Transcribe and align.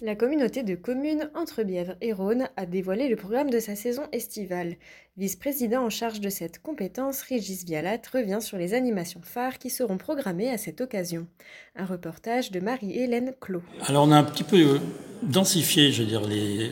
La 0.00 0.14
communauté 0.14 0.62
de 0.62 0.76
communes 0.76 1.28
entre 1.34 1.64
Bièvre 1.64 1.96
et 2.00 2.12
Rhône 2.12 2.48
a 2.56 2.66
dévoilé 2.66 3.08
le 3.08 3.16
programme 3.16 3.50
de 3.50 3.58
sa 3.58 3.74
saison 3.74 4.02
estivale. 4.12 4.76
Vice-président 5.16 5.84
en 5.84 5.90
charge 5.90 6.20
de 6.20 6.28
cette 6.28 6.62
compétence, 6.62 7.22
Régis 7.22 7.64
Vialat 7.64 7.98
revient 8.12 8.38
sur 8.40 8.58
les 8.58 8.74
animations 8.74 9.20
phares 9.24 9.58
qui 9.58 9.70
seront 9.70 9.98
programmées 9.98 10.50
à 10.50 10.58
cette 10.58 10.80
occasion. 10.80 11.26
Un 11.74 11.84
reportage 11.84 12.52
de 12.52 12.60
Marie-Hélène 12.60 13.34
Clos. 13.40 13.62
Alors 13.86 14.06
on 14.06 14.12
a 14.12 14.16
un 14.16 14.22
petit 14.22 14.44
peu 14.44 14.78
densifié, 15.24 15.90
je 15.90 16.02
veux 16.02 16.08
dire, 16.08 16.24
les... 16.28 16.70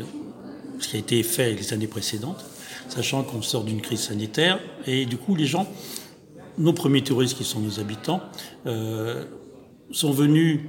ce 0.79 0.87
qui 0.87 0.97
a 0.97 1.01
été 1.01 1.21
fait 1.25 1.53
les 1.53 1.73
années 1.73 1.89
précédentes, 1.89 2.45
sachant 2.89 3.25
qu'on 3.25 3.43
sort 3.43 3.65
d'une 3.65 3.81
crise 3.81 4.03
sanitaire 4.03 4.61
et 4.87 5.05
du 5.05 5.17
coup 5.17 5.35
les 5.35 5.47
gens, 5.47 5.67
nos 6.59 6.73
premiers 6.73 7.03
touristes 7.03 7.37
qui 7.37 7.45
sont 7.45 7.59
nos 7.59 7.81
habitants, 7.81 8.21
euh, 8.67 9.25
sont 9.91 10.13
venus 10.13 10.61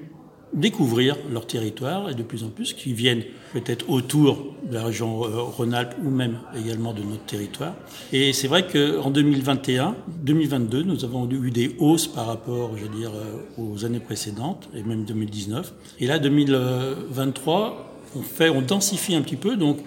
découvrir 0.53 1.17
leur 1.31 1.45
territoire 1.45 2.09
et 2.09 2.15
de 2.15 2.23
plus 2.23 2.43
en 2.43 2.49
plus 2.49 2.73
qui 2.73 2.93
viennent 2.93 3.23
peut-être 3.53 3.89
autour 3.89 4.53
de 4.69 4.73
la 4.73 4.83
région 4.83 5.23
euh, 5.23 5.41
Rhône-Alpes 5.41 5.95
ou 6.03 6.09
même 6.09 6.39
également 6.57 6.93
de 6.93 7.01
notre 7.03 7.25
territoire. 7.25 7.73
Et 8.13 8.33
c'est 8.33 8.47
vrai 8.47 8.65
qu'en 8.65 9.09
2021, 9.09 9.95
2022, 10.23 10.83
nous 10.83 11.05
avons 11.05 11.29
eu 11.29 11.51
des 11.51 11.75
hausses 11.79 12.07
par 12.07 12.27
rapport, 12.27 12.77
je 12.77 12.83
veux 12.83 12.95
dire, 12.95 13.11
euh, 13.13 13.61
aux 13.61 13.85
années 13.85 13.99
précédentes 13.99 14.69
et 14.73 14.83
même 14.83 15.05
2019. 15.05 15.73
Et 15.99 16.07
là, 16.07 16.19
2023, 16.19 17.93
on 18.15 18.21
fait, 18.21 18.49
on 18.49 18.61
densifie 18.61 19.15
un 19.15 19.21
petit 19.21 19.35
peu. 19.35 19.57
Donc, 19.57 19.79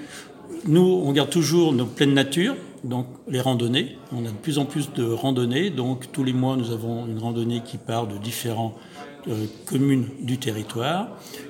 nous, 0.67 1.03
on 1.05 1.13
garde 1.13 1.31
toujours 1.31 1.73
nos 1.73 1.87
pleines 1.87 2.13
nature, 2.13 2.55
donc 2.85 3.07
les 3.29 3.41
randonnées. 3.41 3.97
On 4.13 4.25
a 4.27 4.29
de 4.29 4.37
plus 4.43 4.59
en 4.59 4.67
plus 4.67 4.93
de 4.93 5.05
randonnées. 5.05 5.71
Donc, 5.71 6.13
tous 6.13 6.25
les 6.25 6.33
mois, 6.33 6.57
nous 6.57 6.71
avons 6.71 7.07
une 7.07 7.19
randonnée 7.19 7.63
qui 7.65 7.79
part 7.79 8.07
de 8.07 8.19
différents 8.19 8.77
communes 9.67 10.07
du 10.21 10.39
territoire. 10.39 11.09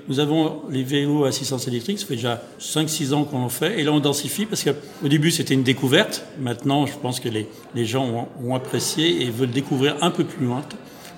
Nous 0.09 0.21
avons 0.21 0.63
les 0.71 0.83
vélos 0.83 1.25
à 1.25 1.29
assistance 1.29 1.69
électrique, 1.69 1.99
ça 1.99 2.07
fait 2.07 2.17
déjà 2.17 2.43
5-6 2.61 3.13
ans 3.13 3.25
qu'on 3.25 3.43
en 3.43 3.49
fait, 3.49 3.79
et 3.79 3.85
là 3.85 3.93
on 3.93 4.01
densifie 4.01 4.47
parce 4.47 4.65
qu'au 4.65 5.09
début 5.09 5.31
c'était 5.31 5.55
une 5.55 5.63
découverte, 5.63 6.25
maintenant 6.39 6.87
je 6.87 6.97
pense 6.97 7.21
que 7.21 7.29
les, 7.29 7.49
les 7.75 7.85
gens 7.85 8.29
ont, 8.45 8.55
apprécié 8.55 9.23
et 9.23 9.31
veulent 9.31 9.51
découvrir 9.51 9.97
un 10.03 10.11
peu 10.11 10.25
plus 10.25 10.47
loin. 10.47 10.63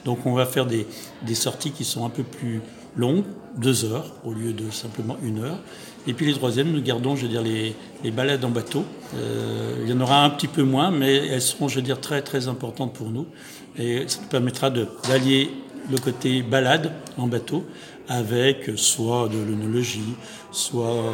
Donc 0.05 0.27
on 0.27 0.33
va 0.35 0.47
faire 0.47 0.67
des, 0.67 0.87
des 1.23 1.35
sorties 1.35 1.71
qui 1.71 1.85
sont 1.85 2.05
un 2.05 2.11
peu 2.11 2.23
plus 2.23 2.61
longues, 2.97 3.25
deux 3.57 3.85
heures 3.85 4.13
au 4.25 4.33
lieu 4.33 4.53
de 4.53 4.71
simplement 4.71 5.17
une 5.23 5.39
heure. 5.39 5.59
Et 6.07 6.15
puis 6.15 6.27
les 6.27 6.35
troisièmes, 6.35 6.73
nous 6.73 6.83
gardons, 6.83 7.15
je 7.15 7.23
veux 7.23 7.29
dire, 7.29 7.43
les, 7.43 7.75
les 8.03 8.11
balades 8.11 8.45
en 8.45 8.51
bateau. 8.51 8.85
Euh, 9.15 9.83
il 9.85 9.91
y 9.91 9.93
en 9.93 10.01
aura 10.01 10.25
un 10.25 10.31
petit 10.31 10.49
peu 10.49 10.65
moins, 10.65 10.91
mais 10.91 11.29
elles 11.29 11.41
seront, 11.43 11.69
je 11.69 11.77
veux 11.77 11.83
dire, 11.83 12.01
très 12.01 12.23
très 12.23 12.49
importantes 12.49 12.93
pour 12.93 13.11
nous. 13.11 13.27
Et 13.79 14.03
ça 14.09 14.19
nous 14.21 14.29
permettra 14.29 14.71
d'allier 14.71 15.51
le 15.91 15.99
côté 15.99 16.43
balade 16.43 16.93
en 17.19 17.27
bateau 17.27 17.65
avec 18.09 18.71
soit 18.77 19.29
de 19.29 19.39
l'onologie, 19.39 20.15
soit, 20.51 21.13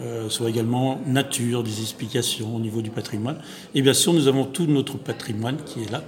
euh, 0.00 0.28
soit 0.28 0.48
également 0.48 1.00
nature, 1.06 1.62
des 1.62 1.80
explications 1.80 2.54
au 2.54 2.60
niveau 2.60 2.82
du 2.82 2.90
patrimoine. 2.90 3.38
Et 3.74 3.82
bien 3.82 3.94
sûr, 3.94 4.12
nous 4.12 4.28
avons 4.28 4.44
tout 4.44 4.66
notre 4.66 4.98
patrimoine 4.98 5.56
qui 5.64 5.82
est 5.82 5.90
là, 5.90 6.02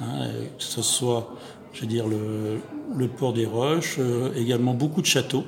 hein, 0.00 0.28
que 0.58 0.64
ce 0.64 0.82
soit, 0.82 1.34
je 1.72 1.82
veux 1.82 1.86
dire, 1.86 2.06
le, 2.06 2.60
le 2.96 3.08
port 3.08 3.32
des 3.32 3.46
Roches, 3.46 3.96
euh, 3.98 4.32
également 4.36 4.74
beaucoup 4.74 5.00
de 5.00 5.06
châteaux 5.06 5.44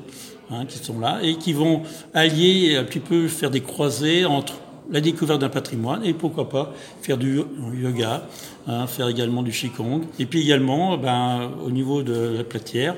hein, 0.50 0.64
qui 0.66 0.78
sont 0.78 0.98
là 0.98 1.20
et 1.22 1.36
qui 1.36 1.52
vont 1.52 1.82
allier 2.14 2.76
un 2.76 2.84
petit 2.84 3.00
peu 3.00 3.28
faire 3.28 3.50
des 3.50 3.60
croisées 3.60 4.24
entre 4.24 4.54
la 4.90 5.00
découverte 5.00 5.40
d'un 5.40 5.48
patrimoine 5.48 6.04
et 6.04 6.14
pourquoi 6.14 6.48
pas 6.48 6.72
faire 7.02 7.18
du 7.18 7.42
yoga, 7.74 8.26
hein, 8.66 8.86
faire 8.86 9.08
également 9.08 9.42
du 9.42 9.50
qigong. 9.50 10.02
Et 10.18 10.26
puis 10.26 10.42
également, 10.42 10.96
ben, 10.96 11.50
au 11.64 11.70
niveau 11.70 12.02
de 12.02 12.36
la 12.36 12.44
platière, 12.44 12.96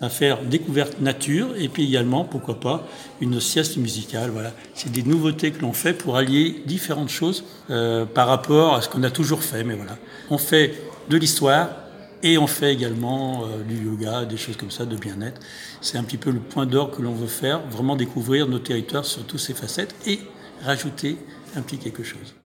à 0.00 0.08
faire 0.08 0.42
découverte 0.42 1.00
nature 1.00 1.48
et 1.56 1.68
puis 1.68 1.84
également, 1.84 2.24
pourquoi 2.24 2.60
pas, 2.60 2.86
une 3.20 3.40
sieste 3.40 3.76
musicale. 3.76 4.30
Voilà, 4.30 4.52
c'est 4.74 4.92
des 4.92 5.02
nouveautés 5.02 5.52
que 5.52 5.62
l'on 5.62 5.72
fait 5.72 5.94
pour 5.94 6.16
allier 6.16 6.62
différentes 6.66 7.08
choses 7.08 7.44
euh, 7.70 8.04
par 8.04 8.28
rapport 8.28 8.74
à 8.74 8.82
ce 8.82 8.88
qu'on 8.88 9.02
a 9.02 9.10
toujours 9.10 9.42
fait. 9.42 9.64
Mais 9.64 9.74
voilà, 9.74 9.96
on 10.30 10.38
fait 10.38 10.74
de 11.08 11.16
l'histoire 11.16 11.70
et 12.22 12.38
on 12.38 12.46
fait 12.46 12.72
également 12.72 13.44
euh, 13.44 13.62
du 13.62 13.84
yoga, 13.84 14.24
des 14.24 14.36
choses 14.36 14.56
comme 14.56 14.70
ça, 14.70 14.84
de 14.84 14.96
bien-être. 14.96 15.40
C'est 15.80 15.96
un 15.96 16.04
petit 16.04 16.18
peu 16.18 16.30
le 16.30 16.40
point 16.40 16.66
d'or 16.66 16.90
que 16.90 17.00
l'on 17.00 17.14
veut 17.14 17.26
faire, 17.26 17.60
vraiment 17.70 17.96
découvrir 17.96 18.48
nos 18.48 18.58
territoires 18.58 19.04
sur 19.04 19.24
toutes 19.24 19.40
ces 19.40 19.54
facettes 19.54 19.94
et 20.06 20.20
rajouter 20.62 21.18
un 21.54 21.62
petit 21.62 21.78
quelque 21.78 22.02
chose. 22.02 22.34